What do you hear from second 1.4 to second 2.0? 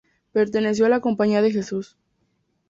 de Jesús.